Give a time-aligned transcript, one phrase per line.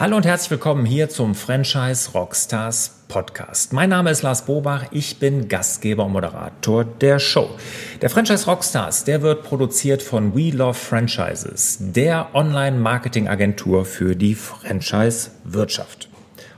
[0.00, 3.72] Hallo und herzlich willkommen hier zum Franchise Rockstars Podcast.
[3.72, 7.50] Mein Name ist Lars Bobach, ich bin Gastgeber und Moderator der Show.
[8.00, 16.08] Der Franchise Rockstars, der wird produziert von We Love Franchises, der Online-Marketing-Agentur für die Franchise-Wirtschaft.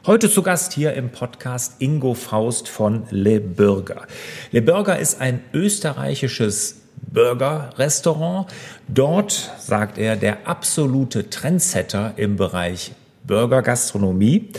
[0.05, 4.03] Heute zu Gast hier im Podcast Ingo Faust von Le Burger.
[4.51, 8.49] Le Burger ist ein österreichisches Burger-Restaurant.
[8.87, 12.93] Dort, sagt er, der absolute Trendsetter im Bereich
[13.27, 14.51] Burger-Gastronomie.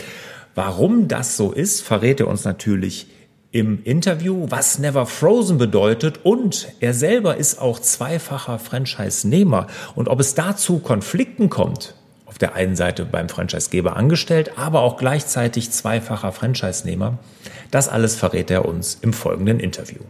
[0.54, 3.06] Warum das so ist, verrät er uns natürlich
[3.52, 10.20] im Interview, was Never Frozen bedeutet und er selber ist auch zweifacher Franchise-Nehmer und ob
[10.20, 11.94] es dazu Konflikten kommt,
[12.24, 17.18] auf der einen Seite beim Franchisegeber angestellt, aber auch gleichzeitig zweifacher Franchise-Nehmer,
[17.70, 20.00] das alles verrät er uns im folgenden Interview.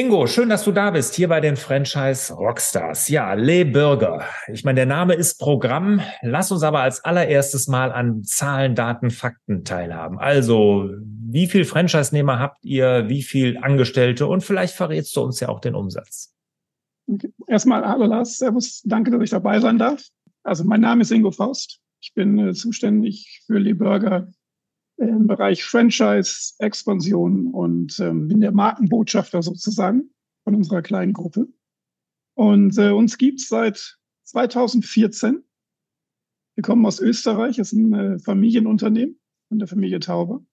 [0.00, 3.10] Ingo, schön, dass du da bist, hier bei den Franchise Rockstars.
[3.10, 4.24] Ja, Le Burger.
[4.50, 6.00] Ich meine, der Name ist Programm.
[6.22, 10.18] Lass uns aber als allererstes mal an Zahlen, Daten, Fakten teilhaben.
[10.18, 13.10] Also, wie viel Franchise-Nehmer habt ihr?
[13.10, 14.26] Wie viel Angestellte?
[14.26, 16.34] Und vielleicht verrätst du uns ja auch den Umsatz.
[17.46, 20.02] Erstmal, hallo Lars, Servus, danke, dass ich dabei sein darf.
[20.42, 21.78] Also, mein Name ist Ingo Faust.
[22.00, 24.28] Ich bin äh, zuständig für Le Burger
[25.00, 30.10] im Bereich Franchise, Expansion und ähm, bin der Markenbotschafter sozusagen
[30.44, 31.48] von unserer kleinen Gruppe.
[32.34, 35.42] Und äh, uns gibt's seit 2014.
[36.54, 40.44] Wir kommen aus Österreich, es ist ein äh, Familienunternehmen von der Familie Tauber.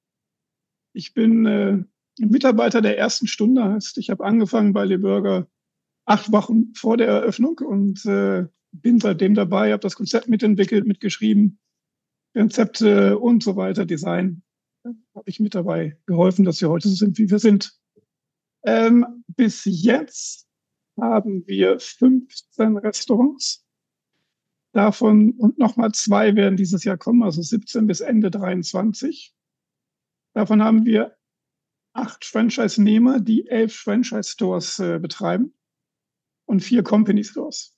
[0.94, 1.84] Ich bin äh,
[2.18, 5.48] Mitarbeiter der ersten Stunde, heißt, ich habe angefangen bei Le Burger
[6.06, 11.60] acht Wochen vor der Eröffnung und äh, bin seitdem dabei, habe das Konzept mitentwickelt, mitgeschrieben,
[12.38, 14.44] Konzepte und so weiter, Design,
[14.86, 17.76] habe ich mit dabei geholfen, dass wir heute so sind, wie wir sind.
[18.64, 20.48] Ähm, bis jetzt
[21.00, 23.66] haben wir 15 Restaurants.
[24.72, 29.34] Davon und nochmal zwei werden dieses Jahr kommen, also 17 bis Ende 23.
[30.36, 31.18] Davon haben wir
[31.94, 35.56] acht Franchise-Nehmer, die elf Franchise-Stores äh, betreiben
[36.46, 37.76] und vier Company-Stores.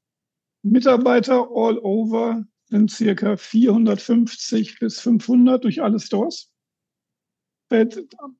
[0.64, 6.52] Mitarbeiter all over sind circa 450 bis 500 durch alle Stores.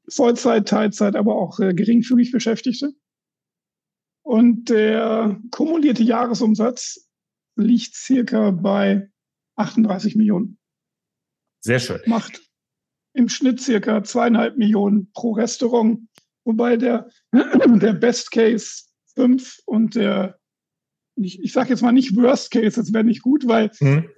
[0.10, 2.94] Vollzeit, Teilzeit, aber auch äh, geringfügig Beschäftigte.
[4.24, 7.08] Und der kumulierte Jahresumsatz
[7.56, 9.12] liegt circa bei
[9.56, 10.58] 38 Millionen.
[11.62, 12.00] Sehr schön.
[12.06, 12.42] Macht
[13.14, 16.08] im Schnitt circa zweieinhalb Millionen pro Restaurant,
[16.44, 20.40] wobei der, der Best Case fünf und der
[21.22, 24.10] ich, ich sage jetzt mal nicht Worst Case, das wäre nicht gut, weil mhm.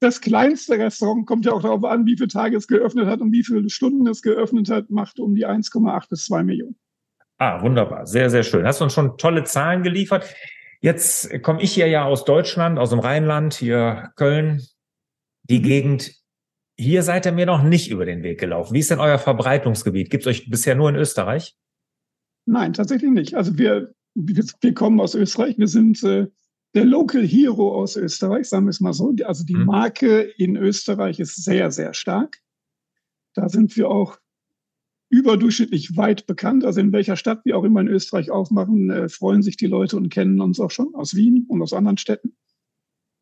[0.00, 3.32] Das kleinste Restaurant kommt ja auch darauf an, wie viele Tage es geöffnet hat und
[3.32, 6.76] wie viele Stunden es geöffnet hat, macht um die 1,8 bis 2 Millionen.
[7.38, 8.06] Ah, wunderbar.
[8.06, 8.66] Sehr, sehr schön.
[8.66, 10.34] Hast du uns schon tolle Zahlen geliefert.
[10.80, 14.62] Jetzt komme ich hier ja aus Deutschland, aus dem Rheinland, hier Köln,
[15.42, 15.62] die.
[15.62, 16.14] Gegend.
[16.78, 18.74] Hier seid ihr mir noch nicht über den Weg gelaufen.
[18.74, 20.10] Wie ist denn euer Verbreitungsgebiet?
[20.10, 21.56] Gibt es euch bisher nur in Österreich?
[22.44, 23.34] Nein, tatsächlich nicht.
[23.34, 25.56] Also wir, wir kommen aus Österreich.
[25.56, 26.26] Wir sind äh,
[26.76, 29.14] der Local Hero aus Österreich, sagen wir es mal so.
[29.24, 29.64] Also die mhm.
[29.64, 32.42] Marke in Österreich ist sehr, sehr stark.
[33.34, 34.18] Da sind wir auch
[35.08, 36.66] überdurchschnittlich weit bekannt.
[36.66, 39.96] Also in welcher Stadt wir auch immer in Österreich aufmachen, äh, freuen sich die Leute
[39.96, 42.36] und kennen uns auch schon aus Wien und aus anderen Städten.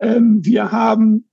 [0.01, 1.31] Ähm, wir haben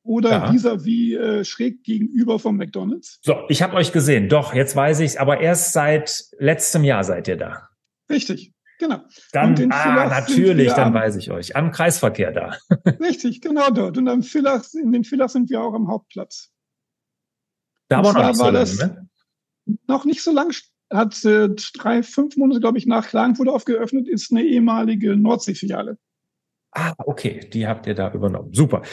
[0.07, 0.85] oder ja.
[0.85, 3.19] wie äh, schräg gegenüber vom McDonald's.
[3.21, 4.29] So, ich habe euch gesehen.
[4.29, 5.17] Doch, jetzt weiß ich's.
[5.17, 7.69] Aber erst seit letztem Jahr seid ihr da.
[8.09, 9.01] Richtig, genau.
[9.33, 11.55] Dann, ah, natürlich, dann am, weiß ich euch.
[11.55, 12.57] Am Kreisverkehr da.
[12.99, 13.97] richtig, genau dort.
[13.97, 16.51] Und am Villach, in den Villach sind wir auch am Hauptplatz.
[17.89, 19.09] Da aber noch nicht so lange, ne?
[19.87, 20.53] Noch nicht so lang.
[20.91, 25.97] Hat äh, drei, fünf Monate, glaube ich, nach Klagenfurt aufgeöffnet, ist eine ehemalige Nordsee-Filiale.
[26.71, 28.53] Ah, okay, die habt ihr da übernommen.
[28.53, 28.83] Super.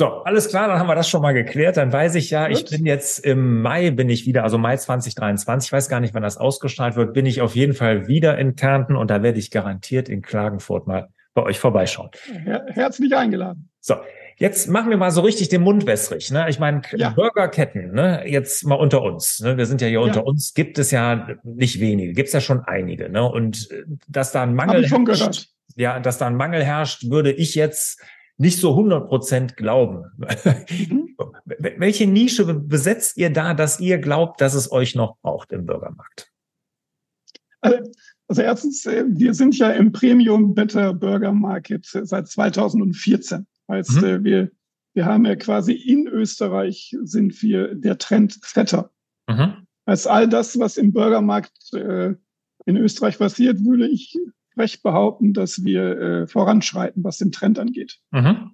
[0.00, 1.76] So, alles klar, dann haben wir das schon mal geklärt.
[1.76, 2.56] Dann weiß ich ja, Gut.
[2.56, 6.14] ich bin jetzt im Mai, bin ich wieder, also Mai 2023, ich weiß gar nicht,
[6.14, 9.38] wann das ausgestrahlt wird, bin ich auf jeden Fall wieder in Kärnten und da werde
[9.38, 12.08] ich garantiert in Klagenfurt mal bei euch vorbeischauen.
[12.32, 13.68] Her herzlich eingeladen.
[13.80, 13.96] So,
[14.38, 16.30] Jetzt machen wir mal so richtig den Mund wässrig.
[16.30, 16.46] Ne?
[16.48, 17.10] Ich meine, Ja.
[17.10, 18.22] Burgerketten, ne?
[18.24, 19.40] jetzt mal unter uns.
[19.40, 19.58] Ne?
[19.58, 20.06] Wir sind ja hier Ja.
[20.06, 20.54] unter uns.
[20.54, 23.10] Gibt es ja nicht wenige, gibt es ja schon einige.
[23.10, 23.22] Ne?
[23.22, 27.54] Und äh, dass da ein Mangel herrscht, ja, dass da ein Mangel herrscht, würde ich
[27.54, 28.00] jetzt
[28.40, 30.04] nicht so 100 Prozent glauben.
[30.70, 31.16] Mhm.
[31.44, 36.30] Welche Nische besetzt ihr da, dass ihr glaubt, dass es euch noch braucht im Burgermarkt?
[37.60, 37.90] Also
[38.30, 43.44] also erstens, äh, wir sind ja im Premium Better Burger Market seit 2014.
[43.68, 44.04] Heißt, Mhm.
[44.04, 44.50] äh, wir,
[44.94, 48.92] wir haben ja quasi in Österreich sind wir der Trendsetter.
[49.28, 49.66] Mhm.
[49.88, 52.14] Heißt, all das, was im Burgermarkt äh,
[52.66, 54.16] in Österreich passiert, würde ich
[54.56, 58.00] recht behaupten, dass wir äh, voranschreiten, was den Trend angeht.
[58.10, 58.52] Mhm.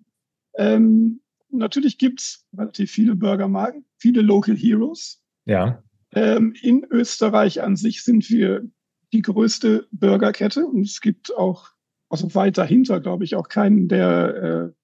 [0.57, 1.21] Ähm,
[1.51, 5.23] natürlich gibt's relativ viele Burgermarken, viele Local Heroes.
[5.45, 5.83] Ja.
[6.13, 8.69] Ähm, in Österreich an sich sind wir
[9.13, 11.71] die größte Burgerkette und es gibt auch,
[12.09, 14.77] also weit dahinter, glaube ich, auch keinen, der äh,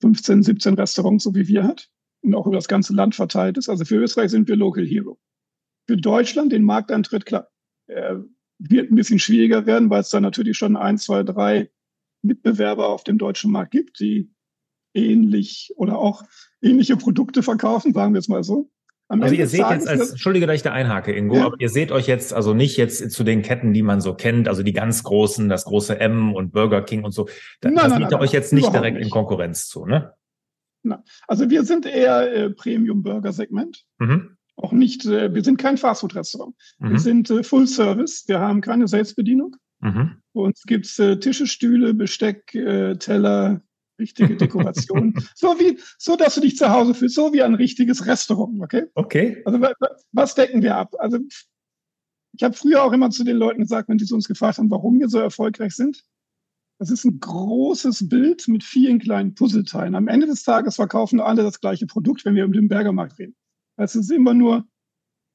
[0.00, 1.88] 15, 17 Restaurants so wie wir hat
[2.22, 3.68] und auch über das ganze Land verteilt ist.
[3.68, 5.18] Also für Österreich sind wir Local Hero.
[5.86, 7.48] Für Deutschland den Markteintritt, klar,
[7.86, 8.16] äh,
[8.70, 11.70] wird ein bisschen schwieriger werden, weil es da natürlich schon ein, zwei, drei
[12.22, 14.30] Mitbewerber auf dem deutschen Markt gibt, die
[14.94, 16.22] ähnlich oder auch
[16.60, 18.70] ähnliche Produkte verkaufen, sagen wir es mal so.
[19.08, 21.46] Am Also Ende ihr seht jetzt als, entschuldige, dass ich da einhake, Ingo, Ja.
[21.46, 24.48] aber ihr seht euch jetzt also nicht jetzt zu den Ketten, die man so kennt,
[24.48, 27.28] also die ganz großen, das große M und Burger King und so.
[27.60, 29.12] Da, Nein, das nein, liegt nein, euch nein, jetzt nicht direkt in nicht.
[29.12, 30.14] Konkurrenz zu, ne?
[31.28, 33.84] Also wir sind eher äh, Premium-Burger-Segment.
[33.98, 34.36] Mhm.
[34.62, 36.54] Auch nicht, äh, wir sind kein Fastfood-Restaurant.
[36.78, 36.98] Wir Mhm.
[36.98, 38.24] sind äh, Full-Service.
[38.28, 39.56] Wir haben keine Selbstbedienung.
[39.80, 40.18] Mhm.
[40.32, 43.62] Bei uns gibt's äh, Tische, Stühle, Besteck, äh, Teller,
[43.98, 45.14] richtige Dekoration.
[45.34, 48.84] so wie, so dass du dich zu Hause fühlst, so wie ein richtiges Restaurant, okay?
[48.94, 49.42] Okay.
[49.44, 50.94] Also wa- wa- was decken wir ab?
[50.98, 51.18] Also
[52.34, 54.70] ich habe früher auch immer zu den Leuten gesagt, wenn die zu uns gefragt haben,
[54.70, 56.04] warum wir so erfolgreich sind.
[56.78, 59.94] Das ist ein großes Bild mit vielen kleinen Puzzleteilen.
[59.94, 63.34] Am Ende des Tages verkaufen alle das gleiche Produkt, wenn wir um den Burgermarkt reden.
[63.76, 64.66] Es ist immer nur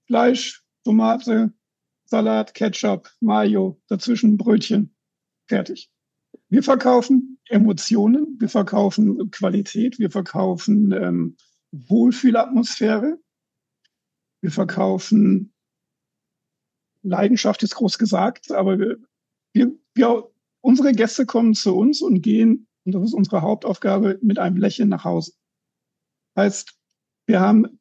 [0.08, 1.54] Fleisch, Tomate,
[2.06, 4.96] Salat, Ketchup, Mayo, dazwischen Brötchen,
[5.48, 5.90] fertig.
[6.50, 11.38] Wir verkaufen Emotionen, wir verkaufen Qualität, wir verkaufen ähm,
[11.72, 13.20] Wohlfühlatmosphäre,
[14.42, 15.54] wir verkaufen
[17.04, 18.98] Leidenschaft ist groß gesagt, aber wir,
[19.54, 20.32] wir, wir,
[20.62, 24.90] unsere Gäste kommen zu uns und gehen, und das ist unsere Hauptaufgabe, mit einem Lächeln
[24.90, 25.34] nach Hause.
[26.38, 26.78] Heißt,
[27.26, 27.77] wir haben,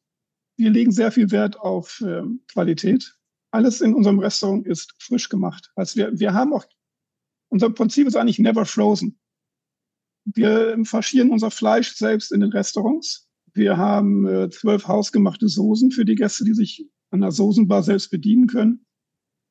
[0.56, 3.14] wir legen sehr viel Wert auf ähm, Qualität.
[3.50, 5.70] Alles in unserem Restaurant ist frisch gemacht.
[5.76, 6.64] Also wir, wir haben auch,
[7.48, 9.18] unser Prinzip ist eigentlich never frozen.
[10.24, 13.28] Wir faschieren unser Fleisch selbst in den Restaurants.
[13.52, 18.10] Wir haben äh, zwölf hausgemachte Soßen für die Gäste, die sich an der Soßenbar selbst
[18.10, 18.84] bedienen können.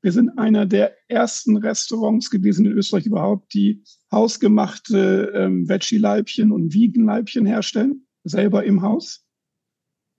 [0.02, 6.74] Wir sind einer der ersten Restaurants gewesen in Österreich überhaupt, die hausgemachte ähm, Veggie-Leibchen und
[6.74, 9.25] Vegan-Leibchen herstellen, selber im Haus.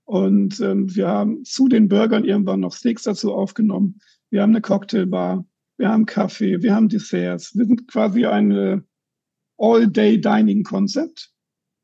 [0.06, 4.00] Und ähm, wir haben zu den Burgern irgendwann noch Steaks dazu aufgenommen.
[4.30, 5.44] Wir haben eine Cocktailbar,
[5.78, 7.56] wir haben Kaffee, wir haben Desserts.
[7.56, 8.80] Wir sind quasi ein äh,
[9.58, 11.30] All-Day-Dining-Konzept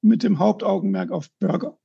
[0.03, 1.79] mit dem Hauptaugenmerk auf Burger.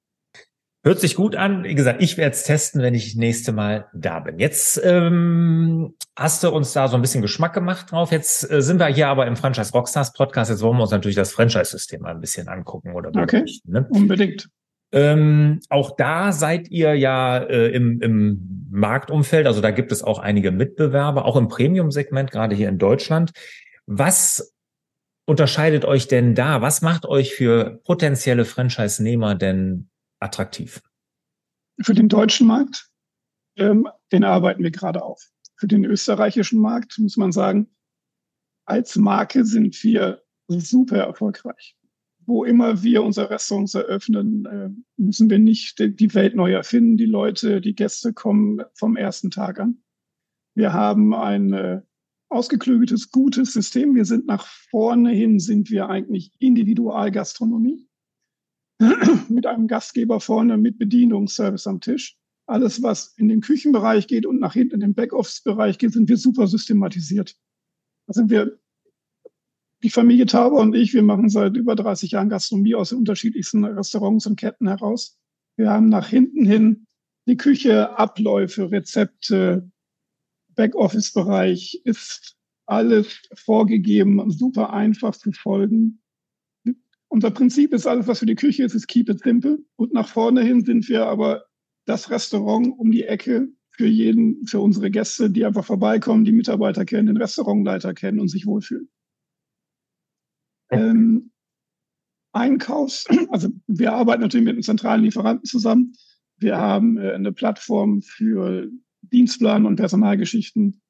[0.83, 1.63] Hört sich gut an.
[1.63, 4.39] Wie gesagt, ich werde es testen, wenn ich nächste Mal da bin.
[4.39, 8.11] Jetzt ähm, hast du uns da so ein bisschen Geschmack gemacht drauf.
[8.11, 10.51] Jetzt äh, sind wir hier aber im Franchise Rockstars Podcast.
[10.51, 13.43] Jetzt wollen wir uns natürlich das Franchise-System mal ein bisschen angucken oder Okay.
[13.65, 13.87] ne?
[13.89, 14.49] Unbedingt.
[14.91, 20.19] Ähm, auch da seid ihr ja äh, im, im Marktumfeld, also da gibt es auch
[20.19, 23.31] einige Mitbewerber, auch im Premium-Segment, gerade hier in Deutschland.
[23.85, 24.55] Was
[25.25, 26.61] unterscheidet euch denn da?
[26.61, 29.89] Was macht euch für potenzielle Franchise-Nehmer denn
[30.19, 30.81] attraktiv?
[31.81, 32.89] Für den deutschen Markt,
[33.57, 35.21] ähm, den arbeiten wir gerade auf.
[35.57, 37.69] Für den österreichischen Markt muss man sagen,
[38.65, 41.76] als Marke sind wir super erfolgreich.
[42.27, 46.97] Wo immer wir unser Restaurants eröffnen, äh, müssen wir nicht die- die Welt neu erfinden.
[46.97, 49.81] Die Leute, die Gäste kommen vom ersten Tag an.
[50.53, 51.81] Wir haben ein äh,
[52.29, 53.95] ausgeklügeltes, gutes System.
[53.95, 57.87] Wir sind nach vorne hin, sind wir eigentlich Individualgastronomie.
[59.29, 62.17] mit einem Gastgeber vorne, mit Bedienungsservice am Tisch.
[62.45, 66.17] Alles, was in den Küchenbereich geht und nach hinten in den Backoffice-Bereich geht, sind wir
[66.17, 67.35] super systematisiert.
[68.07, 68.59] Da sind wir,
[69.83, 73.63] die Familie Tauber und ich, wir machen seit über 30 Jahren Gastronomie aus den unterschiedlichsten
[73.63, 75.17] Restaurants und Ketten heraus.
[75.55, 76.87] Wir haben nach hinten hin
[77.27, 79.69] die Küche, Abläufe, Rezepte,
[80.55, 86.01] Backoffice-Bereich ist alles vorgegeben, super einfach zu folgen.
[87.09, 89.59] Unser Prinzip ist alles, was für die Küche ist, ist keep it simple.
[89.75, 91.45] Und nach vorne hin sind wir aber
[91.85, 96.83] das Restaurant um die Ecke für jeden, für unsere Gäste, die einfach vorbeikommen, die Mitarbeiter
[96.83, 98.89] kennen, den Restaurantleiter kennen und sich wohlfühlen.
[100.69, 101.31] Ähm,
[102.33, 105.93] Einkaufs, also wir arbeiten natürlich mit einem zentralen Lieferanten zusammen.
[106.37, 108.69] Wir haben äh, eine Plattform für
[109.01, 110.81] Dienstplan und Personalgeschichten.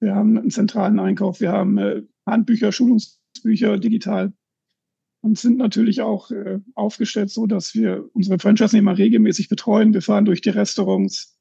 [0.00, 1.40] Wir haben einen zentralen Einkauf.
[1.40, 4.32] Wir haben äh, Handbücher, Schulungsbücher digital
[5.20, 9.92] und sind natürlich auch äh, aufgestellt so, dass wir unsere Franchise-Nehmer regelmäßig betreuen.
[9.92, 11.36] Wir fahren durch die Restaurants,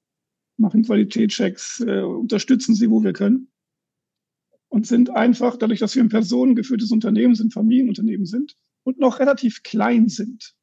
[0.58, 3.50] machen Qualitätschecks, äh, unterstützen sie, wo wir können
[4.70, 9.64] und sind einfach, dadurch, dass wir ein personengeführtes Unternehmen sind, Familienunternehmen sind und noch relativ
[9.64, 10.56] klein sind,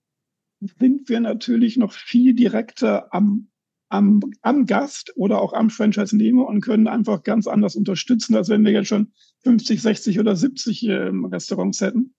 [0.60, 3.48] sind wir natürlich noch viel direkter am,
[3.88, 8.64] am, am Gast oder auch am Franchise-Nehmer und können einfach ganz anders unterstützen, als wenn
[8.64, 12.14] wir jetzt schon 50, 60 oder 70 äh, Restaurants hätten.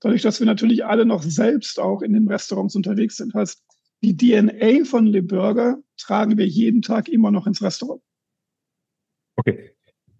[0.00, 3.34] Dadurch, dass wir natürlich alle noch selbst auch in den Restaurants unterwegs sind.
[3.34, 3.62] Heißt,
[4.02, 8.02] die DNA von Le Burger tragen wir jeden Tag immer noch ins Restaurant.
[9.36, 9.75] Okay.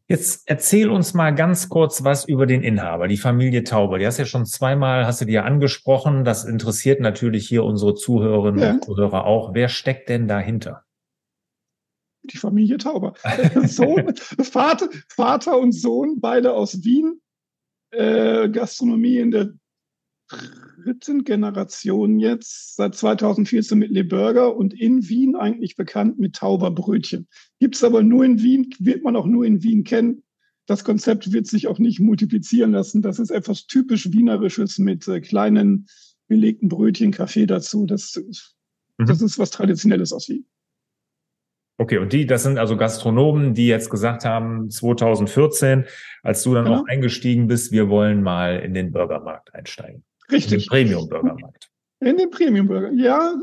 [0.09, 3.99] Jetzt erzähl uns mal ganz kurz was über den Inhaber, die Familie Tauber.
[3.99, 6.23] Die hast ja schon zweimal, hast du dir angesprochen.
[6.23, 8.73] Das interessiert natürlich hier unsere Zuhörerinnen ja.
[8.75, 9.53] und Zuhörer auch.
[9.55, 10.85] Wer steckt denn dahinter?
[12.23, 13.15] Die Familie Tauber.
[13.65, 17.21] Sohn, Vater, Vater und Sohn, beide aus Wien.
[17.91, 19.55] Äh, Gastronomie in der
[20.87, 27.27] dritten Generation jetzt, seit 2014 mit Le Burger und in Wien eigentlich bekannt mit Tauberbrötchen.
[27.59, 30.23] Gibt es aber nur in Wien, wird man auch nur in Wien kennen.
[30.67, 33.03] Das Konzept wird sich auch nicht multiplizieren lassen.
[33.03, 35.87] Das ist etwas typisch Wienerisches mit äh, kleinen
[36.29, 37.87] belegten Brötchen, Kaffee dazu.
[37.87, 38.21] Das,
[38.99, 39.07] mhm.
[39.07, 40.47] das ist was Traditionelles aus Wien.
[41.79, 45.85] Okay, und die, das sind also Gastronomen, die jetzt gesagt haben, 2014,
[46.23, 46.81] als du dann genau.
[46.81, 50.03] auch eingestiegen bist, wir wollen mal in den Burgermarkt einsteigen.
[50.31, 50.53] Richtig.
[50.53, 51.71] In den Premium-Burgermarkt.
[52.01, 52.93] In den Premium-Burger.
[52.93, 53.35] Ja,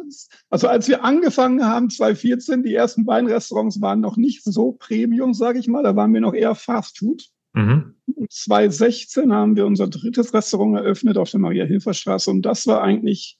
[0.49, 5.33] also als wir angefangen haben, 2014, die ersten beiden Restaurants waren noch nicht so Premium,
[5.33, 5.83] sage ich mal.
[5.83, 7.29] Da waren wir noch eher Fast Food.
[7.53, 7.95] Mhm.
[8.29, 13.37] 2016 haben wir unser drittes Restaurant eröffnet auf der Maria-Hilfer-Straße und das war eigentlich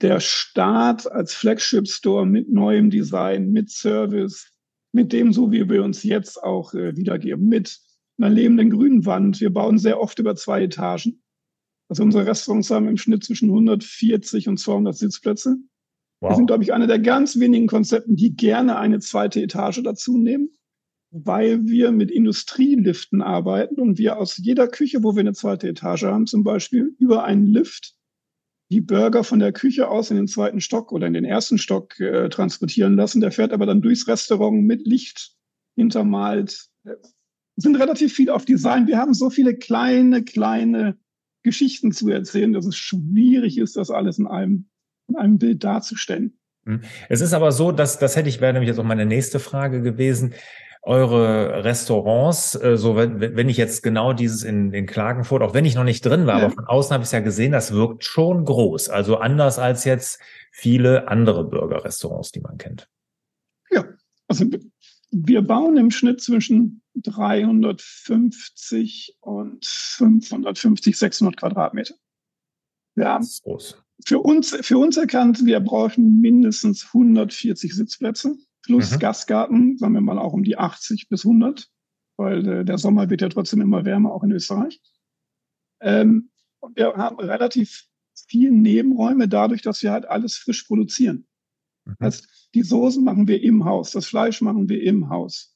[0.00, 4.50] der Start als Flagship-Store mit neuem Design, mit Service,
[4.92, 7.78] mit dem, so wie wir uns jetzt auch äh, wiedergeben, mit
[8.18, 9.40] einer lebenden grünen Wand.
[9.40, 11.22] Wir bauen sehr oft über zwei Etagen.
[11.88, 15.56] Also unsere Restaurants haben im Schnitt zwischen 140 und 200 Sitzplätze.
[16.20, 16.30] Wow.
[16.30, 20.18] Wir sind, glaube ich, eine der ganz wenigen Konzepten, die gerne eine zweite Etage dazu
[20.18, 20.50] nehmen,
[21.10, 26.04] weil wir mit Industrieliften arbeiten und wir aus jeder Küche, wo wir eine zweite Etage
[26.04, 27.94] haben, zum Beispiel über einen Lift
[28.70, 31.98] die Burger von der Küche aus in den zweiten Stock oder in den ersten Stock
[32.00, 33.20] äh, transportieren lassen.
[33.20, 35.32] Der fährt aber dann durchs Restaurant mit Licht
[35.74, 36.66] hintermalt.
[36.84, 36.98] Wir
[37.56, 38.86] sind relativ viel auf Design.
[38.86, 40.98] Wir haben so viele kleine, kleine
[41.48, 44.68] Geschichten zu erzählen, dass es schwierig ist, das alles in einem,
[45.08, 46.38] in einem Bild darzustellen.
[46.66, 46.82] Hm.
[47.08, 49.80] Es ist aber so, dass das hätte ich wäre nämlich jetzt auch meine nächste Frage
[49.80, 50.34] gewesen.
[50.82, 55.64] Eure Restaurants, äh, so wenn, wenn ich jetzt genau dieses in, in Klagenfurt, auch wenn
[55.64, 56.44] ich noch nicht drin war, ja.
[56.44, 58.90] aber von außen habe ich es ja gesehen, das wirkt schon groß.
[58.90, 60.20] Also anders als jetzt
[60.52, 62.88] viele andere Burger-Restaurants, die man kennt.
[63.70, 63.84] Ja,
[64.28, 64.44] also
[65.10, 71.94] wir bauen im Schnitt zwischen 350 und 550, 600 Quadratmeter.
[72.94, 73.26] Wir haben
[74.04, 78.98] für uns, für uns erkannt, wir brauchen mindestens 140 Sitzplätze plus mhm.
[78.98, 81.70] Gastgarten, sagen wir mal auch um die 80 bis 100,
[82.16, 84.80] weil der, der Sommer wird ja trotzdem immer wärmer, auch in Österreich.
[85.80, 87.84] Ähm, und wir haben relativ
[88.26, 91.27] viel Nebenräume dadurch, dass wir halt alles frisch produzieren.
[91.88, 91.96] Mhm.
[91.98, 92.22] Also
[92.54, 95.54] die Soßen machen wir im Haus, das Fleisch machen wir im Haus.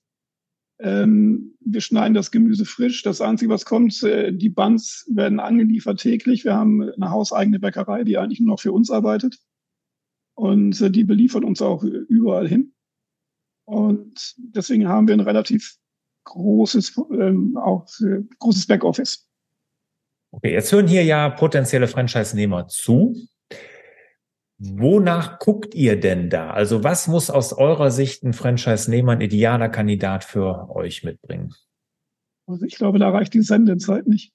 [0.81, 3.03] Ähm, wir schneiden das Gemüse frisch.
[3.03, 6.45] Das Einzige, was kommt, äh, die Buns werden angeliefert täglich.
[6.45, 9.39] Wir haben eine hauseigene Bäckerei, die eigentlich nur noch für uns arbeitet.
[10.35, 12.73] Und äh, die beliefert uns auch überall hin.
[13.65, 15.77] Und deswegen haben wir ein relativ
[16.25, 19.29] großes, ähm, auch äh, großes Backoffice.
[20.33, 23.15] Okay, jetzt hören hier ja potenzielle Franchise-Nehmer zu.
[24.65, 26.51] Wonach guckt ihr denn da?
[26.51, 31.53] Also was muss aus eurer Sicht ein Franchise-Nehmer, ein idealer Kandidat für euch mitbringen?
[32.47, 34.33] Also ich glaube, da reicht die Sendezeit nicht.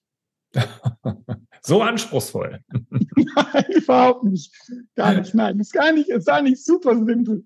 [1.62, 2.60] so anspruchsvoll.
[2.70, 4.54] Nein, überhaupt nicht.
[4.96, 5.34] Gar nicht.
[5.34, 7.46] Nein, ist gar nicht, ist eigentlich super simpel.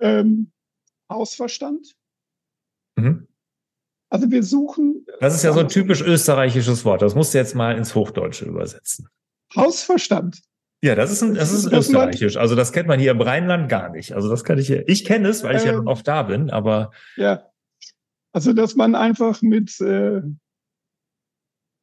[0.00, 0.50] Ähm,
[1.08, 1.94] Hausverstand.
[2.96, 3.28] Mhm.
[4.10, 5.06] Also wir suchen.
[5.20, 7.00] Das ist ja so ein typisch österreichisches Wort.
[7.00, 9.08] Das musst du jetzt mal ins Hochdeutsche übersetzen.
[9.54, 10.42] Hausverstand.
[10.82, 12.36] Ja, das ist, ein, das ist österreichisch.
[12.36, 14.12] Also das kennt man hier im Rheinland gar nicht.
[14.12, 14.88] Also das kann ich hier.
[14.88, 16.92] Ich kenne es, weil ich ähm, ja oft da bin, aber.
[17.16, 17.44] Ja.
[18.32, 20.22] Also, dass man einfach mit äh,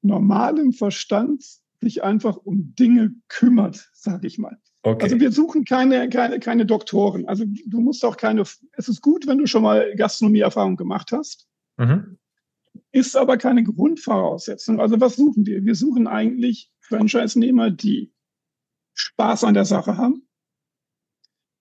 [0.01, 1.43] normalem Verstand
[1.81, 4.57] sich einfach um Dinge kümmert, sage ich mal.
[4.83, 5.03] Okay.
[5.03, 7.27] Also wir suchen keine, keine, keine Doktoren.
[7.27, 8.43] Also du musst auch keine.
[8.73, 11.47] Es ist gut, wenn du schon mal Gastronomieerfahrung gemacht hast.
[11.77, 12.17] Mhm.
[12.91, 14.79] Ist aber keine Grundvoraussetzung.
[14.79, 15.65] Also was suchen wir?
[15.65, 18.13] Wir suchen eigentlich Franchise-Nehmer, die
[18.95, 20.27] Spaß an der Sache haben,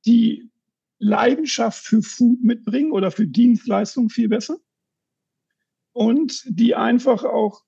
[0.06, 0.50] die
[0.98, 4.58] Leidenschaft für Food mitbringen oder für Dienstleistungen viel besser
[5.92, 7.62] und die einfach auch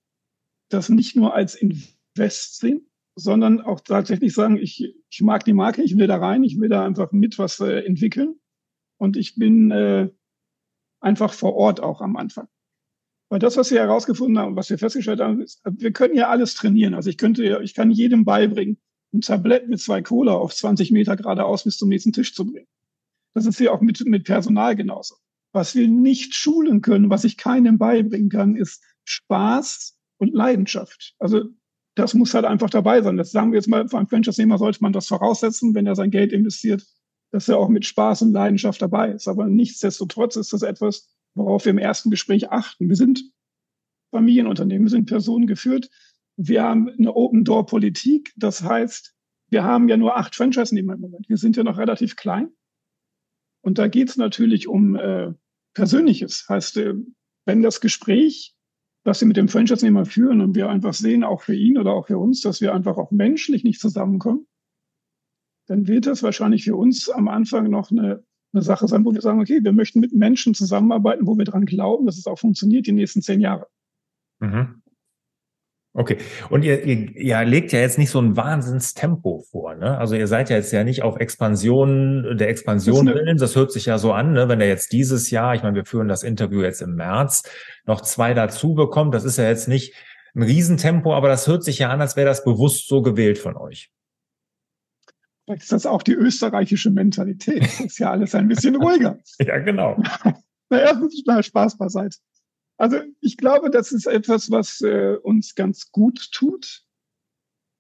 [0.68, 5.82] das nicht nur als Invest sehen, sondern auch tatsächlich sagen, ich, ich mag die Marke,
[5.82, 8.38] ich will da rein, ich will da einfach mit was äh, entwickeln
[8.98, 10.10] und ich bin äh,
[11.00, 12.48] einfach vor Ort auch am Anfang.
[13.28, 16.54] Weil das, was wir herausgefunden haben, was wir festgestellt haben, ist, wir können ja alles
[16.54, 16.94] trainieren.
[16.94, 18.78] Also ich könnte, ich kann jedem beibringen,
[19.16, 22.66] ein Tablett mit zwei Cola auf 20 Meter geradeaus bis zum nächsten Tisch zu bringen.
[23.34, 25.16] Das ist ja auch mit, mit Personal genauso.
[25.52, 31.14] Was wir nicht schulen können, was ich keinem beibringen kann, ist Spaß und Leidenschaft.
[31.18, 31.44] Also
[31.94, 33.16] das muss halt einfach dabei sein.
[33.16, 36.10] Das sagen wir jetzt mal, für einen Franchise-Nehmer sollte man das voraussetzen, wenn er sein
[36.10, 36.86] Geld investiert,
[37.30, 39.28] dass er auch mit Spaß und Leidenschaft dabei ist.
[39.28, 42.88] Aber nichtsdestotrotz ist das etwas, worauf wir im ersten Gespräch achten.
[42.88, 43.24] Wir sind
[44.10, 45.90] Familienunternehmen, wir sind personengeführt.
[46.36, 48.32] Wir haben eine Open-Door-Politik.
[48.36, 49.14] Das heißt,
[49.48, 51.28] wir haben ja nur acht Franchise-Nehmer im Moment.
[51.28, 52.50] Wir sind ja noch relativ klein.
[53.62, 55.32] Und da geht es natürlich um äh,
[55.74, 56.46] Persönliches.
[56.48, 56.94] Heißt, äh,
[57.46, 58.54] wenn das Gespräch,
[59.04, 62.08] was wir mit dem Franchise-Nehmer führen und wir einfach sehen, auch für ihn oder auch
[62.08, 64.46] für uns, dass wir einfach auch menschlich nicht zusammenkommen,
[65.66, 68.24] dann wird das wahrscheinlich für uns am Anfang noch eine
[68.56, 71.66] eine Sache sein, wo wir sagen, okay, wir möchten mit Menschen zusammenarbeiten, wo wir dran
[71.66, 73.66] glauben, dass es auch funktioniert die nächsten zehn Jahre.
[74.40, 74.82] Mhm.
[75.98, 76.18] Okay.
[76.50, 79.96] Und ihr, ihr, ihr legt ja jetzt nicht so ein Wahnsinnstempo vor, ne?
[79.96, 83.38] Also ihr seid ja jetzt ja nicht auf Expansion der Expansion willen.
[83.38, 84.46] Das hört sich ja so an, ne?
[84.46, 87.44] Wenn er jetzt dieses Jahr, ich meine, wir führen das Interview jetzt im März,
[87.86, 89.94] noch zwei dazu bekommt, das ist ja jetzt nicht
[90.34, 93.56] ein Riesentempo, aber das hört sich ja an, als wäre das bewusst so gewählt von
[93.56, 93.90] euch.
[95.46, 97.62] Vielleicht ist das auch die österreichische Mentalität.
[97.62, 99.18] Das ist ja alles ein bisschen ruhiger.
[99.38, 99.96] ja, genau.
[100.68, 102.18] Na, erstens mal Spaß beiseite.
[102.78, 106.82] Also ich glaube, das ist etwas, was äh, uns ganz gut tut.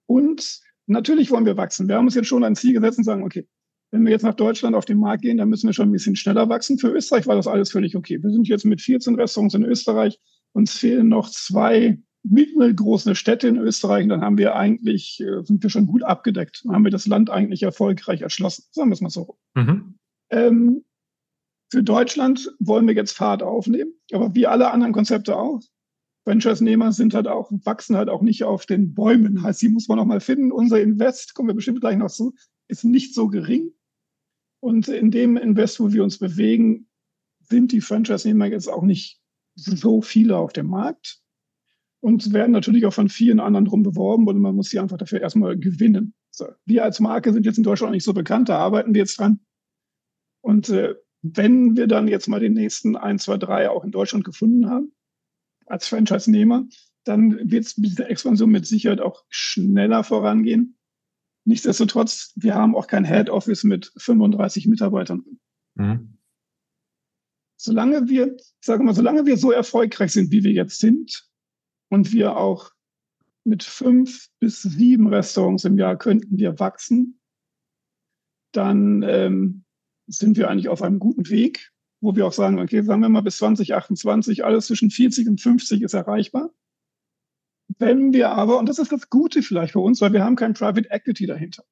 [0.06, 1.88] Und natürlich wollen wir wachsen.
[1.88, 3.46] Wir haben uns jetzt schon ein Ziel gesetzt und sagen, okay,
[3.90, 6.16] wenn wir jetzt nach Deutschland auf den Markt gehen, dann müssen wir schon ein bisschen
[6.16, 6.78] schneller wachsen.
[6.78, 8.22] Für Österreich war das alles völlig okay.
[8.22, 10.18] Wir sind jetzt mit 14 Restaurants in Österreich.
[10.52, 15.70] Uns fehlen noch zwei mittelgroße Städte in Österreich, dann haben wir eigentlich, äh, sind wir
[15.70, 16.62] schon gut abgedeckt.
[16.64, 18.64] Dann haben wir das Land eigentlich erfolgreich erschlossen.
[18.72, 19.38] Sagen wir es mal so.
[19.54, 19.98] Mhm.
[20.30, 20.84] Ähm,
[21.68, 25.60] für Deutschland wollen wir jetzt Fahrt aufnehmen, aber wie alle anderen Konzepte auch.
[26.24, 29.42] Franchise-Nehmer sind halt auch, wachsen halt auch nicht auf den Bäumen.
[29.42, 30.50] Heißt, die muss man noch mal finden.
[30.50, 32.34] Unser Invest, kommen wir bestimmt gleich noch zu,
[32.66, 33.72] ist nicht so gering.
[34.60, 36.88] Und in dem Invest, wo wir uns bewegen,
[37.40, 39.20] sind die Franchise-Nehmer jetzt auch nicht
[39.54, 41.20] so viele auf dem Markt
[42.00, 45.20] und werden natürlich auch von vielen anderen drum beworben und man muss sie einfach dafür
[45.20, 46.14] erstmal gewinnen.
[46.30, 46.48] So.
[46.64, 49.40] Wir als Marke sind jetzt in Deutschland nicht so bekannt, da arbeiten wir jetzt dran.
[50.42, 50.94] Und äh,
[51.34, 54.92] wenn wir dann jetzt mal den nächsten ein, zwei, drei auch in Deutschland gefunden haben,
[55.66, 56.66] als Franchise-Nehmer,
[57.04, 60.78] dann wird diese Expansion mit Sicherheit auch schneller vorangehen.
[61.44, 65.24] Nichtsdestotrotz, wir haben auch kein Head Office mit 35 Mitarbeitern.
[65.74, 66.18] Mhm.
[67.56, 71.26] Solange wir, ich sage mal, solange wir so erfolgreich sind, wie wir jetzt sind,
[71.88, 72.72] und wir auch
[73.44, 77.20] mit fünf bis sieben Restaurants im Jahr könnten wir wachsen,
[78.52, 79.64] dann ähm,
[80.06, 83.22] sind wir eigentlich auf einem guten Weg, wo wir auch sagen, okay, sagen wir mal
[83.22, 86.50] bis 2028, alles zwischen 40 und 50 ist erreichbar.
[87.78, 90.54] Wenn wir aber, und das ist das Gute vielleicht für uns, weil wir haben kein
[90.54, 91.64] Private Equity dahinter.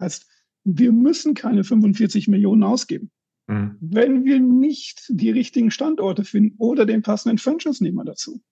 [0.00, 0.26] Heißt,
[0.64, 3.10] wir müssen keine 45 Millionen ausgeben.
[3.46, 3.76] Mhm.
[3.80, 8.42] Wenn wir nicht die richtigen Standorte finden oder den passenden Franchise-Nehmer dazu,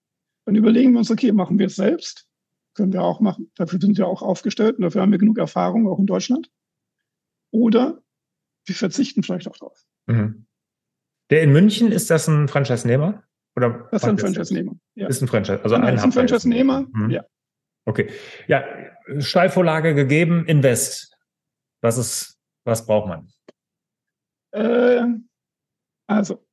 [0.45, 2.27] dann überlegen wir uns, okay, machen wir es selbst?
[2.73, 3.51] Können wir auch machen.
[3.55, 6.51] Dafür sind wir auch aufgestellt und dafür haben wir genug Erfahrung, auch in Deutschland.
[7.51, 8.01] Oder
[8.67, 9.83] wir verzichten vielleicht auch drauf.
[10.07, 10.45] Mhm.
[11.29, 13.23] Der in München, ist das ein Franchise-Nehmer?
[13.55, 14.73] Oder das ist ein Franchise-Nehmer.
[14.95, 15.07] Ja.
[15.07, 17.09] Ist ein Franchise, also genau, ein, ein Franchise-Nehmer, mhm.
[17.09, 17.25] ja.
[17.85, 18.11] Okay.
[18.47, 18.65] Ja,
[19.19, 21.17] Steilvorlage gegeben, Invest.
[21.81, 23.31] Was ist, was braucht man?
[24.51, 25.03] Äh,
[26.07, 26.46] also,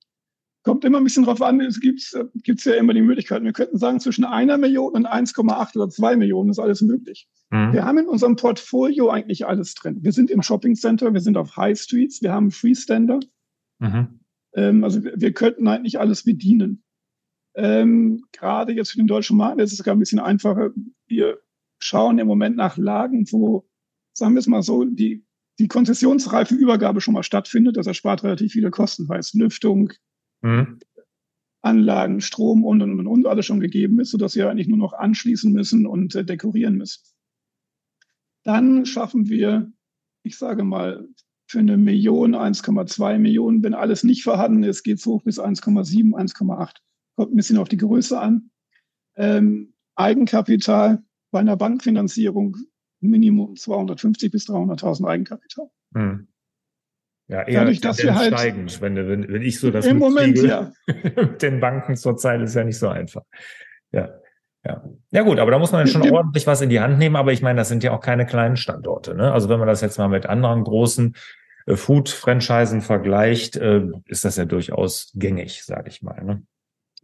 [0.64, 3.44] Kommt immer ein bisschen drauf an, es gibt gibt's ja immer die Möglichkeiten.
[3.44, 7.29] Wir könnten sagen, zwischen einer Million und 1,8 oder 2 Millionen ist alles möglich.
[7.50, 7.74] Mhm.
[7.74, 9.98] Wir haben in unserem Portfolio eigentlich alles drin.
[10.00, 13.20] Wir sind im Shopping Center, wir sind auf High Streets, wir haben Freestander.
[13.79, 14.20] Mhm.
[14.55, 16.83] Ähm, also wir, wir, könnten eigentlich alles bedienen.
[17.55, 20.70] Ähm, gerade jetzt für den deutschen Markt ist es sogar ein bisschen einfacher.
[21.07, 21.38] Wir
[21.79, 23.68] schauen im Moment nach Lagen, wo,
[24.14, 25.27] sagen wir es mal so, die,
[25.59, 27.77] die konzessionsreife Übergabe schon mal stattfindet.
[27.77, 29.92] Das erspart relativ viele Kosten, weil es Lüftung,
[30.44, 30.78] mhm.
[31.62, 34.92] Anlagen, Strom und, und, und, und alles schon gegeben ist, sodass wir eigentlich nur noch
[34.92, 37.02] anschließen müssen und äh, dekorieren müssen.
[38.44, 39.72] Dann schaffen wir,
[40.22, 41.09] ich sage mal,
[41.46, 46.12] für eine Million, 1,2 Millionen, wenn alles nicht vorhanden ist, geht es hoch bis 1,7,
[46.12, 46.76] 1,8.
[47.16, 48.50] Kommt ein bisschen auf die Größe an.
[49.16, 52.57] Ähm, Eigenkapital bei einer Bankfinanzierung
[53.00, 55.70] Minimum 250 bis 300.000 Eigenkapital.
[55.94, 56.28] Hm.
[57.29, 60.39] Ja, eher Dadurch, dass wir halt steigend, wenn, wenn, wenn ich so das im Moment
[60.43, 63.23] ja mit den Banken zurzeit ist ja nicht so einfach.
[63.93, 64.11] Ja.
[64.67, 64.83] Ja.
[65.11, 67.17] ja gut, aber da muss man schon ordentlich was in die Hand nehmen.
[67.17, 69.15] Aber ich meine, das sind ja auch keine kleinen Standorte.
[69.15, 69.31] Ne?
[69.31, 71.15] Also wenn man das jetzt mal mit anderen großen
[71.67, 76.23] äh, Food-Franchisen vergleicht, äh, ist das ja durchaus gängig, sage ich mal.
[76.25, 76.43] Ne?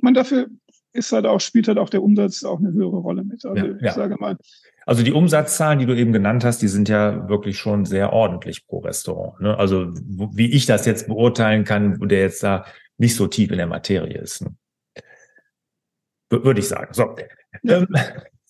[0.01, 0.49] Man dafür
[0.93, 3.45] ist halt auch, spielt halt auch der Umsatz auch eine höhere Rolle mit.
[3.45, 3.93] Also ja, ich ja.
[3.93, 4.37] sage mal.
[4.90, 8.66] Also die Umsatzzahlen, die du eben genannt hast, die sind ja wirklich schon sehr ordentlich
[8.66, 9.40] pro Restaurant.
[9.40, 9.57] Ne?
[9.57, 12.64] Also wie ich das jetzt beurteilen kann, der jetzt da
[12.98, 14.42] nicht so tief in der Materie ist.
[14.42, 14.53] Ne?
[16.29, 16.92] Würde ich sagen.
[16.92, 17.14] So.
[17.62, 17.87] Ja.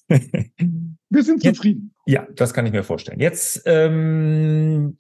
[0.09, 1.95] Ähm, Wir sind zufrieden.
[2.07, 3.21] ja, das kann ich mir vorstellen.
[3.21, 4.97] Jetzt ähm,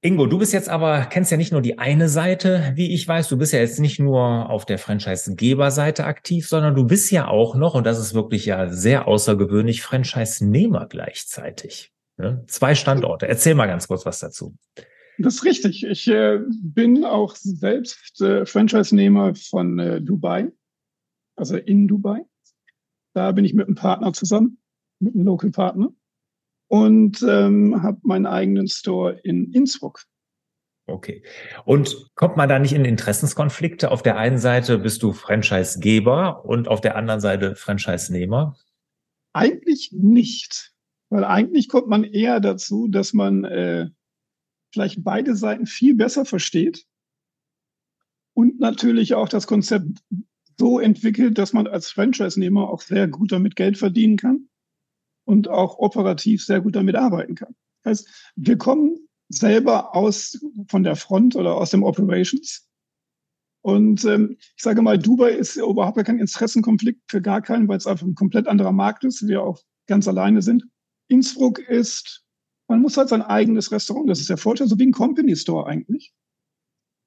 [0.00, 3.28] Ingo, du bist jetzt aber, kennst ja nicht nur die eine Seite, wie ich weiß,
[3.28, 7.56] du bist ja jetzt nicht nur auf der Franchise-Geber-Seite aktiv, sondern du bist ja auch
[7.56, 11.92] noch, und das ist wirklich ja sehr außergewöhnlich, Franchise-Nehmer gleichzeitig.
[12.16, 12.44] Ne?
[12.46, 13.26] Zwei Standorte.
[13.26, 14.54] Erzähl mal ganz kurz was dazu.
[15.18, 15.84] Das ist richtig.
[15.84, 20.52] Ich äh, bin auch selbst äh, Franchise-Nehmer von äh, Dubai,
[21.34, 22.24] also in Dubai.
[23.14, 24.58] Da bin ich mit einem Partner zusammen,
[25.00, 25.90] mit einem Local-Partner
[26.68, 30.04] und ähm, habe meinen eigenen Store in Innsbruck.
[30.86, 31.22] Okay.
[31.64, 33.90] Und kommt man da nicht in Interessenskonflikte?
[33.90, 38.56] Auf der einen Seite bist du Franchisegeber und auf der anderen Seite Franchise-Nehmer?
[39.34, 40.72] Eigentlich nicht.
[41.10, 43.88] Weil eigentlich kommt man eher dazu, dass man äh,
[44.72, 46.84] vielleicht beide Seiten viel besser versteht
[48.34, 49.88] und natürlich auch das Konzept
[50.58, 54.47] so entwickelt, dass man als Franchise-Nehmer auch sehr gut damit Geld verdienen kann
[55.28, 57.54] und auch operativ sehr gut damit arbeiten kann.
[57.82, 58.96] Das heißt, wir kommen
[59.28, 62.66] selber aus von der Front oder aus dem Operations.
[63.60, 67.86] Und ähm, ich sage mal, Dubai ist überhaupt kein Interessenkonflikt für gar keinen, weil es
[67.86, 70.64] einfach ein komplett anderer Markt ist, wir auch ganz alleine sind.
[71.08, 72.24] Innsbruck ist,
[72.66, 75.66] man muss halt sein eigenes Restaurant, das ist der Vorteil, so wie ein Company Store
[75.66, 76.14] eigentlich.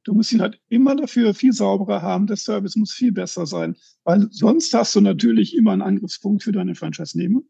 [0.03, 3.75] Du musst ihn halt immer dafür viel sauberer haben, der Service muss viel besser sein,
[4.03, 7.41] weil sonst hast du natürlich immer einen Angriffspunkt für deine Franchise-Nehmer.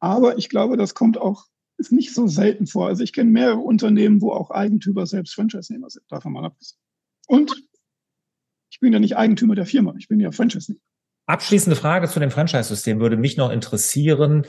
[0.00, 2.88] Aber ich glaube, das kommt auch, ist nicht so selten vor.
[2.88, 6.04] Also ich kenne mehrere Unternehmen, wo auch Eigentümer selbst Franchise-Nehmer sind.
[6.08, 6.78] Davon mal abgesehen.
[7.26, 7.54] Und
[8.70, 10.80] ich bin ja nicht Eigentümer der Firma, ich bin ja Franchise-Nehmer.
[11.26, 14.46] Abschließende Frage zu dem Franchise-System würde mich noch interessieren.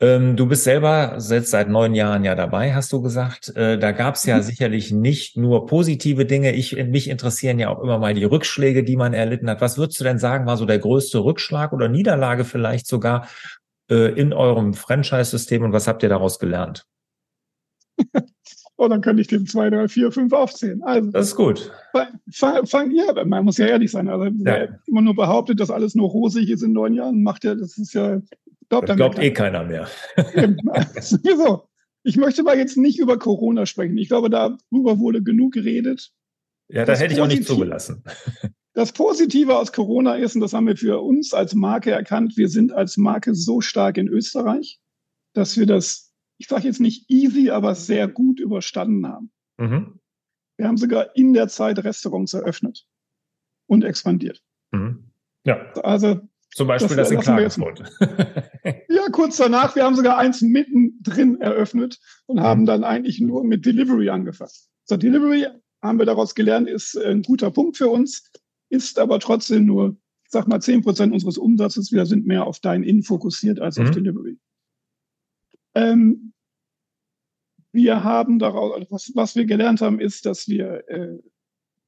[0.00, 3.54] Ähm, du bist selber seit, seit neun Jahren ja dabei, hast du gesagt.
[3.56, 4.42] Äh, da gab es ja mhm.
[4.42, 6.52] sicherlich nicht nur positive Dinge.
[6.52, 9.60] Ich, mich interessieren ja auch immer mal die Rückschläge, die man erlitten hat.
[9.60, 13.28] Was würdest du denn sagen, war so der größte Rückschlag oder Niederlage vielleicht sogar,
[13.90, 16.86] äh, in eurem Franchise-System und was habt ihr daraus gelernt?
[18.76, 20.82] oh, dann könnte ich den zwei, drei, vier, fünf aufzählen.
[20.82, 21.72] Also, das ist gut.
[22.32, 24.08] Fang, fang, ja, man muss ja ehrlich sein.
[24.08, 24.68] Also, ja.
[24.86, 27.94] immer nur behauptet, dass alles nur rosig ist in neun Jahren, macht ja, das ist
[27.94, 28.20] ja,
[28.68, 29.88] glaubt, das glaubt eh keiner mehr.
[31.00, 31.68] so.
[32.02, 33.98] Ich möchte mal jetzt nicht über Corona sprechen.
[33.98, 36.12] Ich glaube, darüber wurde genug geredet.
[36.68, 38.04] Ja, da hätte ich auch nicht zugelassen.
[38.76, 42.50] Das Positive aus Corona ist, und das haben wir für uns als Marke erkannt, wir
[42.50, 44.78] sind als Marke so stark in Österreich,
[45.32, 49.30] dass wir das, ich sage jetzt nicht easy, aber sehr gut überstanden haben.
[49.56, 49.98] Mhm.
[50.58, 52.86] Wir haben sogar in der Zeit Restaurants eröffnet
[53.66, 54.42] und expandiert.
[54.72, 55.10] Mhm.
[55.44, 55.72] Ja.
[55.82, 56.20] Also
[56.54, 57.82] zum Beispiel das, das in Klagenfurt.
[58.90, 59.74] ja, kurz danach.
[59.74, 62.66] Wir haben sogar eins mittendrin eröffnet und haben mhm.
[62.66, 64.68] dann eigentlich nur mit Delivery angefasst.
[64.84, 65.46] So, Delivery
[65.80, 68.30] haben wir daraus gelernt, ist ein guter Punkt für uns
[68.68, 69.96] ist aber trotzdem nur,
[70.28, 71.92] sag mal, zehn Prozent unseres Umsatzes.
[71.92, 73.84] Wir sind mehr auf Dine-In fokussiert als mhm.
[73.84, 74.38] auf Delivery.
[75.74, 76.32] Ähm,
[77.72, 81.18] wir haben daraus, also was, was wir gelernt haben, ist, dass wir äh,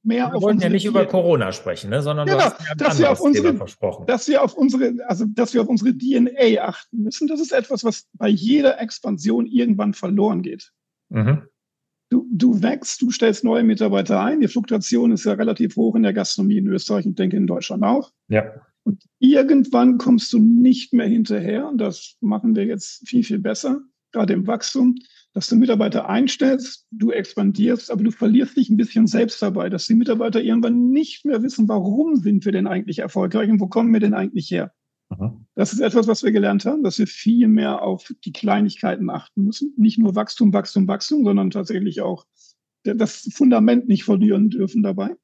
[0.03, 3.19] mehr wir auf wollen ja nicht über Corona sprechen, ne, sondern genau, dass wir auf
[3.19, 4.05] unsere, versprochen.
[4.05, 7.27] Dass wir auf unsere, also dass wir auf unsere DNA achten müssen.
[7.27, 10.71] Das ist etwas, was bei jeder Expansion irgendwann verloren geht.
[11.09, 11.48] Mhm.
[12.09, 14.41] Du, du wächst, du stellst neue Mitarbeiter ein.
[14.41, 17.83] Die Fluktuation ist ja relativ hoch in der Gastronomie in Österreich und denke in Deutschland
[17.83, 18.11] auch.
[18.29, 18.45] Ja.
[18.83, 21.67] Und irgendwann kommst du nicht mehr hinterher.
[21.67, 24.95] Und das machen wir jetzt viel, viel besser, gerade im Wachstum,
[25.33, 29.85] dass du Mitarbeiter einstellst, du expandierst, aber du verlierst dich ein bisschen selbst dabei, dass
[29.85, 33.93] die Mitarbeiter irgendwann nicht mehr wissen, warum sind wir denn eigentlich erfolgreich und wo kommen
[33.93, 34.73] wir denn eigentlich her?
[35.55, 39.43] Das ist etwas, was wir gelernt haben, dass wir viel mehr auf die Kleinigkeiten achten
[39.43, 39.73] müssen.
[39.75, 42.25] Nicht nur Wachstum, Wachstum, Wachstum, sondern tatsächlich auch
[42.83, 45.15] das Fundament nicht verlieren dürfen dabei.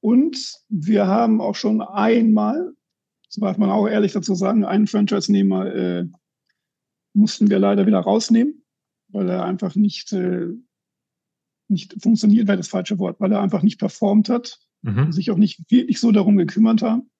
[0.00, 2.72] Und wir haben auch schon einmal,
[3.28, 6.08] das darf man auch ehrlich dazu sagen, einen Franchise-Nehmer äh,
[7.14, 8.62] mussten wir leider wieder rausnehmen,
[9.08, 10.48] weil er einfach nicht, äh,
[11.68, 15.10] nicht funktioniert, wäre das falsche Wort, weil er einfach nicht performt hat, mhm.
[15.12, 17.10] sich auch nicht wirklich so darum gekümmert haben.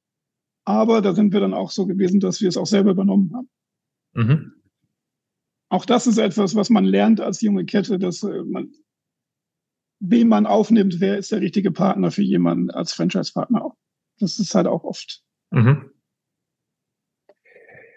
[0.67, 3.49] Aber da sind wir dann auch so gewesen, dass wir es auch selber übernommen haben.
[4.15, 4.53] Mhm.
[5.69, 8.73] auch das ist etwas, was man lernt als junge Kette, dass äh, man,
[10.01, 13.77] wen man aufnimmt, wer ist der richtige Partner für jemanden als Franchise-Partner auch.
[14.19, 15.23] Das ist halt auch oft.
[15.51, 15.91] Mhm.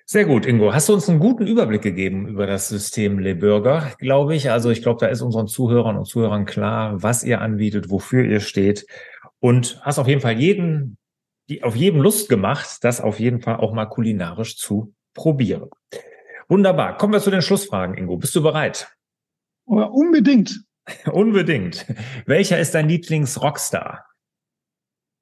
[0.05, 0.73] Sehr gut, Ingo.
[0.73, 4.49] Hast du uns einen guten Überblick gegeben über das System Le Burger, glaube ich.
[4.51, 8.39] Also ich glaube, da ist unseren Zuhörern und Zuhörern klar, was ihr anbietet, wofür ihr
[8.39, 8.87] steht.
[9.39, 10.97] Und hast auf jeden Fall jeden,
[11.49, 15.69] die, auf jedem Lust gemacht, das auf jeden Fall auch mal kulinarisch zu probieren.
[16.47, 16.97] Wunderbar.
[16.97, 18.17] Kommen wir zu den Schlussfragen, Ingo.
[18.17, 18.95] Bist du bereit?
[19.65, 20.63] Oder unbedingt.
[21.11, 21.85] unbedingt.
[22.25, 24.05] Welcher ist dein Lieblings-Rockstar?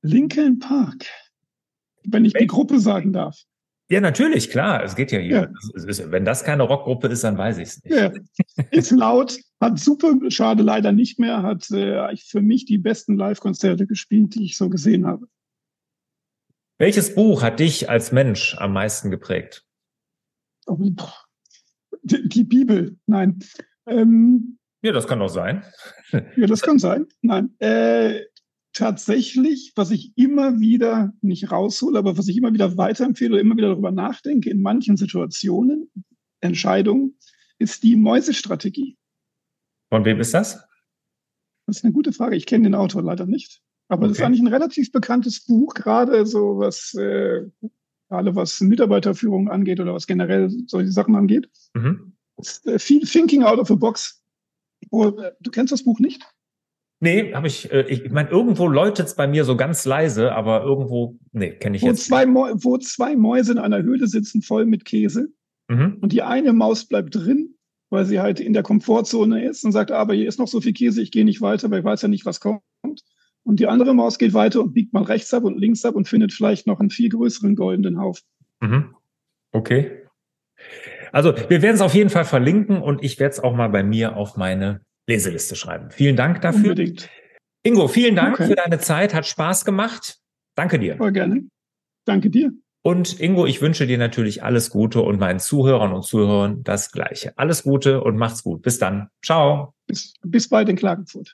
[0.01, 1.05] Lincoln Park.
[2.05, 3.37] Wenn ich die Gruppe sagen darf.
[3.89, 4.83] Ja, natürlich, klar.
[4.83, 5.49] Es geht ja hier.
[5.75, 5.83] Ja.
[5.85, 7.95] Ist, wenn das keine Rockgruppe ist, dann weiß ich es nicht.
[7.95, 8.11] Ja.
[8.71, 13.87] Ist laut, hat super, schade leider nicht mehr, hat äh, für mich die besten Live-Konzerte
[13.87, 15.27] gespielt, die ich so gesehen habe.
[16.77, 19.65] Welches Buch hat dich als Mensch am meisten geprägt?
[20.67, 20.77] Oh,
[22.03, 23.39] die, die, Bibel, nein.
[23.87, 25.63] Ähm, ja, das kann doch sein.
[26.11, 27.07] ja, das kann sein.
[27.21, 27.55] Nein.
[27.59, 28.25] Äh,
[28.73, 33.57] tatsächlich, was ich immer wieder nicht raushole, aber was ich immer wieder weiterempfehle oder immer
[33.57, 35.91] wieder darüber nachdenke, in manchen Situationen,
[36.41, 37.17] Entscheidungen,
[37.57, 38.97] ist die Mäusestrategie.
[39.89, 40.67] Von wem ist das?
[41.65, 42.35] Das ist eine gute Frage.
[42.35, 43.61] Ich kenne den Autor leider nicht.
[43.87, 44.09] Aber okay.
[44.09, 47.45] das ist eigentlich ein relativ bekanntes Buch, gerade so was, äh,
[48.09, 51.49] gerade was Mitarbeiterführung angeht oder was generell solche Sachen angeht.
[51.73, 52.13] Mhm.
[52.65, 54.23] Äh, viel Thinking out of the box.
[54.91, 56.23] Oh, du kennst das Buch nicht?
[56.99, 60.33] Nee, habe ich, äh, ich, ich meine, irgendwo läutet es bei mir so ganz leise,
[60.33, 62.05] aber irgendwo, nee, kenne ich wo jetzt.
[62.05, 65.29] Zwei wo zwei Mäuse in einer Höhle sitzen, voll mit Käse.
[65.67, 65.97] Mhm.
[66.01, 67.55] Und die eine Maus bleibt drin,
[67.89, 70.73] weil sie halt in der Komfortzone ist und sagt, aber hier ist noch so viel
[70.73, 72.61] Käse, ich gehe nicht weiter, weil ich weiß ja nicht, was kommt.
[73.47, 76.05] Und die andere Maus geht weiter und biegt mal rechts ab und links ab und
[76.05, 78.25] findet vielleicht noch einen viel größeren goldenen Haufen.
[78.59, 78.93] Mhm.
[79.53, 80.03] Okay.
[81.13, 83.83] Also wir werden es auf jeden Fall verlinken und ich werde es auch mal bei
[83.83, 85.91] mir auf meine Leseliste schreiben.
[85.91, 86.71] Vielen Dank dafür.
[86.71, 87.09] Unbedingt.
[87.63, 88.47] Ingo, vielen Dank okay.
[88.47, 89.13] für deine Zeit.
[89.13, 90.17] Hat Spaß gemacht.
[90.55, 90.97] Danke dir.
[90.97, 91.47] Voll gerne.
[92.03, 92.51] Danke dir.
[92.81, 97.31] Und Ingo, ich wünsche dir natürlich alles Gute und meinen Zuhörern und Zuhörern das Gleiche.
[97.37, 98.61] Alles Gute und macht's gut.
[98.61, 99.07] Bis dann.
[99.23, 99.73] Ciao.
[99.85, 101.33] Bis, bis bald in Klagenfurt.